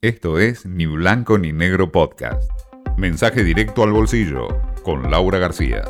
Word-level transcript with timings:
Esto 0.00 0.38
es 0.38 0.64
Ni 0.64 0.86
Blanco 0.86 1.38
ni 1.38 1.52
Negro 1.52 1.90
Podcast. 1.90 2.48
Mensaje 2.96 3.42
directo 3.42 3.82
al 3.82 3.90
bolsillo 3.90 4.46
con 4.84 5.10
Laura 5.10 5.40
García. 5.40 5.82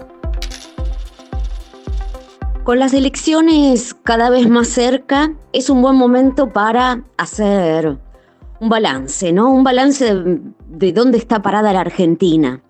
Con 2.65 2.79
las 2.79 2.95
elecciones 2.95 3.93
cada 3.93 4.31
vez 4.31 4.49
más 4.49 4.69
cerca, 4.69 5.35
es 5.53 5.69
un 5.69 5.83
buen 5.83 5.97
momento 5.97 6.51
para 6.55 7.05
hacer 7.19 7.99
un 8.61 8.71
balance, 8.71 9.31
¿no? 9.31 9.51
Un 9.51 9.63
balance 9.63 10.15
de, 10.15 10.41
de 10.71 10.93
dónde 10.95 11.19
está 11.19 11.43
parada 11.43 11.75
la 11.75 11.81
Argentina. 11.81 12.63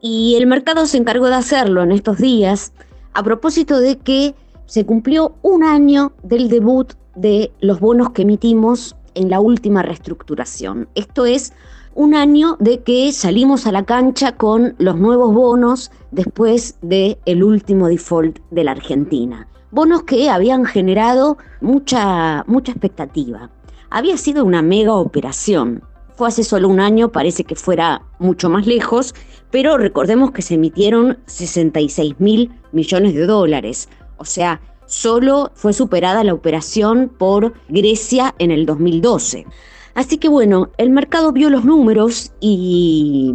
Y 0.00 0.36
el 0.36 0.46
mercado 0.46 0.86
se 0.86 0.98
encargó 0.98 1.26
de 1.26 1.34
hacerlo 1.34 1.82
en 1.82 1.90
estos 1.90 2.18
días 2.18 2.72
a 3.14 3.24
propósito 3.24 3.80
de 3.80 3.98
que 3.98 4.36
se 4.66 4.86
cumplió 4.86 5.34
un 5.42 5.64
año 5.64 6.12
del 6.22 6.48
debut 6.48 6.92
de 7.16 7.50
los 7.58 7.80
bonos 7.80 8.10
que 8.10 8.22
emitimos 8.22 8.94
en 9.14 9.30
la 9.30 9.40
última 9.40 9.82
reestructuración. 9.82 10.88
Esto 10.94 11.26
es 11.26 11.52
un 11.94 12.14
año 12.14 12.56
de 12.58 12.82
que 12.82 13.12
salimos 13.12 13.66
a 13.66 13.72
la 13.72 13.84
cancha 13.84 14.32
con 14.32 14.74
los 14.78 14.96
nuevos 14.96 15.32
bonos 15.32 15.90
después 16.10 16.76
del 16.82 17.18
el 17.24 17.44
último 17.44 17.88
default 17.88 18.38
de 18.50 18.64
la 18.64 18.72
Argentina. 18.72 19.48
Bonos 19.70 20.02
que 20.02 20.30
habían 20.30 20.64
generado 20.64 21.38
mucha, 21.60 22.44
mucha 22.46 22.72
expectativa. 22.72 23.50
Había 23.90 24.16
sido 24.16 24.44
una 24.44 24.62
mega 24.62 24.94
operación. 24.94 25.82
Fue 26.16 26.28
hace 26.28 26.44
solo 26.44 26.68
un 26.68 26.80
año, 26.80 27.10
parece 27.10 27.44
que 27.44 27.56
fuera 27.56 28.02
mucho 28.18 28.48
más 28.48 28.66
lejos, 28.66 29.14
pero 29.50 29.78
recordemos 29.78 30.32
que 30.32 30.42
se 30.42 30.54
emitieron 30.54 31.18
66 31.26 32.14
mil 32.18 32.52
millones 32.72 33.14
de 33.14 33.26
dólares. 33.26 33.88
O 34.16 34.24
sea, 34.24 34.60
Solo 34.86 35.50
fue 35.54 35.72
superada 35.72 36.24
la 36.24 36.34
operación 36.34 37.10
por 37.16 37.54
Grecia 37.68 38.34
en 38.38 38.50
el 38.50 38.66
2012. 38.66 39.46
Así 39.94 40.18
que 40.18 40.28
bueno, 40.28 40.70
el 40.76 40.90
mercado 40.90 41.32
vio 41.32 41.50
los 41.50 41.64
números 41.64 42.32
y 42.40 43.32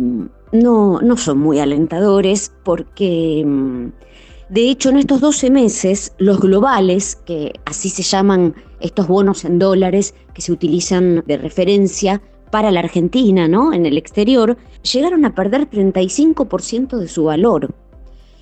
no, 0.52 1.00
no 1.02 1.18
son 1.18 1.40
muy 1.40 1.60
alentadores 1.60 2.52
porque 2.64 3.44
mm, 3.46 3.88
de 4.50 4.70
hecho 4.70 4.90
en 4.90 4.98
estos 4.98 5.22
12 5.22 5.50
meses 5.52 6.14
los 6.18 6.40
globales, 6.40 7.16
que 7.16 7.54
así 7.66 7.90
se 7.90 8.04
llaman 8.04 8.56
estos 8.82 9.08
bonos 9.08 9.46
en 9.46 9.60
dólares 9.60 10.14
que 10.34 10.42
se 10.42 10.52
utilizan 10.52 11.24
de 11.26 11.38
referencia 11.38 12.22
para 12.52 12.72
la 12.72 12.80
Argentina, 12.80 13.48
¿no? 13.48 13.74
En 13.74 13.86
el 13.86 13.98
exterior, 13.98 14.58
llegaron 14.92 15.26
a 15.26 15.36
perder 15.36 15.70
35% 15.70 16.98
de 16.98 17.08
su 17.08 17.26
valor. 17.26 17.74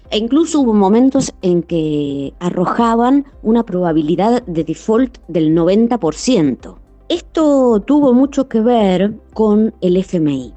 E 0.09 0.17
incluso 0.17 0.61
hubo 0.61 0.73
momentos 0.73 1.33
en 1.41 1.63
que 1.63 2.33
arrojaban 2.39 3.25
una 3.43 3.63
probabilidad 3.63 4.43
de 4.43 4.63
default 4.63 5.17
del 5.27 5.55
90%. 5.55 6.75
Esto 7.09 7.81
tuvo 7.81 8.13
mucho 8.13 8.47
que 8.47 8.61
ver 8.61 9.13
con 9.33 9.73
el 9.81 9.97
FMI. 9.97 10.53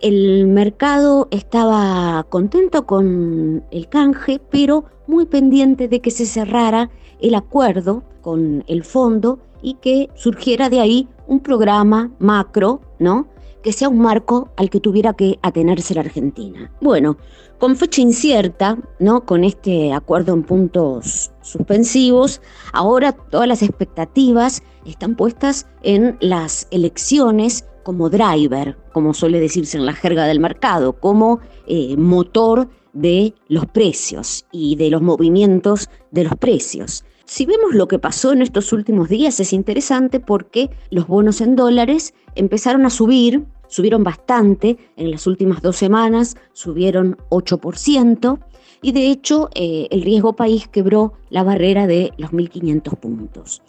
El 0.00 0.46
mercado 0.48 1.28
estaba 1.30 2.26
contento 2.28 2.84
con 2.84 3.64
el 3.70 3.88
canje, 3.88 4.40
pero 4.50 4.84
muy 5.06 5.24
pendiente 5.26 5.88
de 5.88 6.00
que 6.00 6.10
se 6.10 6.26
cerrara 6.26 6.90
el 7.20 7.34
acuerdo 7.34 8.02
con 8.20 8.64
el 8.66 8.84
fondo 8.84 9.38
y 9.62 9.74
que 9.74 10.10
surgiera 10.14 10.68
de 10.68 10.80
ahí 10.80 11.08
un 11.26 11.40
programa 11.40 12.10
macro, 12.18 12.80
¿no? 12.98 13.26
Que 13.64 13.72
sea 13.72 13.88
un 13.88 13.98
marco 13.98 14.50
al 14.56 14.68
que 14.68 14.78
tuviera 14.78 15.14
que 15.14 15.38
atenerse 15.40 15.94
la 15.94 16.02
Argentina. 16.02 16.70
Bueno, 16.82 17.16
con 17.58 17.76
fecha 17.76 18.02
incierta, 18.02 18.76
¿no? 18.98 19.24
Con 19.24 19.42
este 19.42 19.94
acuerdo 19.94 20.34
en 20.34 20.42
puntos 20.42 21.32
suspensivos, 21.40 22.42
ahora 22.74 23.12
todas 23.12 23.48
las 23.48 23.62
expectativas 23.62 24.62
están 24.84 25.16
puestas 25.16 25.66
en 25.82 26.18
las 26.20 26.68
elecciones 26.70 27.64
como 27.84 28.10
driver, 28.10 28.76
como 28.92 29.14
suele 29.14 29.40
decirse 29.40 29.78
en 29.78 29.86
la 29.86 29.94
jerga 29.94 30.26
del 30.26 30.40
mercado, 30.40 30.92
como 30.92 31.40
eh, 31.66 31.96
motor 31.96 32.68
de 32.92 33.34
los 33.48 33.64
precios 33.66 34.44
y 34.52 34.76
de 34.76 34.90
los 34.90 35.00
movimientos 35.00 35.88
de 36.10 36.24
los 36.24 36.36
precios. 36.36 37.04
Si 37.24 37.46
vemos 37.46 37.74
lo 37.74 37.88
que 37.88 37.98
pasó 37.98 38.32
en 38.32 38.42
estos 38.42 38.74
últimos 38.74 39.08
días 39.08 39.40
es 39.40 39.54
interesante 39.54 40.20
porque 40.20 40.68
los 40.90 41.06
bonos 41.06 41.40
en 41.40 41.56
dólares 41.56 42.12
empezaron 42.34 42.84
a 42.84 42.90
subir 42.90 43.46
subieron 43.68 44.04
bastante, 44.04 44.78
en 44.96 45.10
las 45.10 45.26
últimas 45.26 45.62
dos 45.62 45.76
semanas 45.76 46.36
subieron 46.52 47.16
8%, 47.30 48.38
y 48.82 48.92
de 48.92 49.10
hecho 49.10 49.48
eh, 49.54 49.88
el 49.90 50.02
riesgo 50.02 50.34
país 50.34 50.68
quebró 50.68 51.14
la 51.30 51.42
barrera 51.42 51.86
de 51.86 52.12
los 52.18 52.32
1.500 52.32 52.96
puntos. 52.98 53.62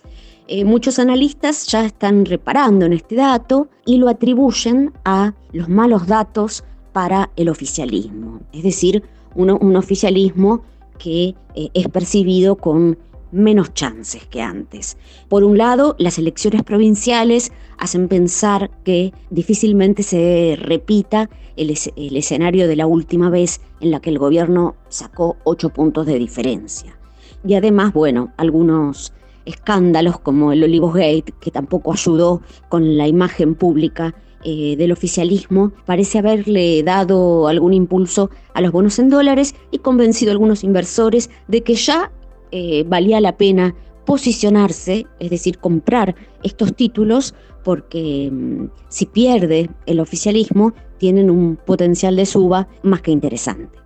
Eh, 0.47 0.63
muchos 0.63 0.99
analistas 0.99 1.65
ya 1.67 1.85
están 1.85 2.25
reparando 2.25 2.85
en 2.85 2.93
este 2.93 3.15
dato 3.15 3.67
y 3.85 3.97
lo 3.97 4.09
atribuyen 4.09 4.93
a 5.03 5.33
los 5.53 5.69
malos 5.69 6.05
datos 6.05 6.63
para 6.93 7.31
el 7.35 7.49
oficialismo, 7.49 8.41
es 8.53 8.63
decir, 8.63 9.03
un 9.33 9.75
oficialismo 9.75 10.63
que 10.97 11.35
eh, 11.55 11.69
es 11.73 11.87
percibido 11.89 12.55
con 12.55 12.97
menos 13.35 13.73
chances 13.73 14.25
que 14.25 14.41
antes. 14.41 14.97
Por 15.29 15.43
un 15.43 15.57
lado, 15.57 15.95
las 15.99 16.17
elecciones 16.17 16.63
provinciales 16.63 17.51
hacen 17.77 18.07
pensar 18.07 18.71
que 18.83 19.13
difícilmente 19.29 20.03
se 20.03 20.57
repita 20.59 21.29
el, 21.55 21.69
escenario 21.69 22.67
de 22.67 22.75
la 22.75 22.87
última 22.87 23.29
vez 23.29 23.61
en 23.81 23.91
la 23.91 23.99
que 23.99 24.09
el 24.09 24.19
gobierno 24.19 24.75
sacó 24.89 25.37
ocho 25.43 25.69
puntos 25.69 26.05
de 26.05 26.17
diferencia. 26.17 26.97
Y 27.45 27.53
además, 27.55 27.93
bueno, 27.93 28.33
algunos 28.37 29.13
escándalos 29.45 30.19
como 30.19 30.51
el 30.51 30.63
Olivos 30.63 30.93
Gate, 30.93 31.33
que 31.39 31.51
tampoco 31.51 31.93
ayudó 31.93 32.41
con 32.69 32.97
la 32.97 33.07
imagen 33.07 33.53
pública 33.53 34.15
eh, 34.43 34.75
del 34.77 34.91
oficialismo, 34.91 35.71
parece 35.85 36.19
haberle 36.19 36.83
dado 36.83 37.47
algún 37.47 37.73
impulso 37.73 38.29
a 38.53 38.61
los 38.61 38.71
bonos 38.71 38.97
en 38.99 39.09
dólares 39.09 39.55
y 39.71 39.79
convencido 39.79 40.31
a 40.31 40.33
algunos 40.33 40.63
inversores 40.63 41.29
de 41.47 41.61
que 41.61 41.75
ya 41.75 42.11
eh, 42.57 42.85
valía 42.87 43.19
la 43.19 43.35
pena 43.35 43.75
posicionarse, 44.05 45.07
es 45.19 45.29
decir, 45.29 45.57
comprar 45.57 46.15
estos 46.41 46.73
títulos, 46.73 47.35
porque 47.65 48.29
mm, 48.31 48.69
si 48.87 49.07
pierde 49.07 49.69
el 49.85 49.99
oficialismo, 49.99 50.73
tienen 50.97 51.29
un 51.29 51.57
potencial 51.57 52.15
de 52.15 52.25
suba 52.25 52.69
más 52.81 53.01
que 53.01 53.11
interesante. 53.11 53.77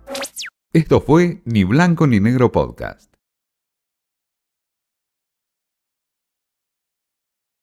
Esto 0.72 1.00
fue 1.00 1.42
Ni 1.44 1.64
Blanco 1.64 2.06
ni 2.06 2.20
Negro 2.20 2.52
Podcast. 2.52 3.09